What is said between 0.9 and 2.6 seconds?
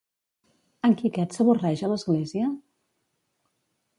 Quiquet s'avorreix a l'església?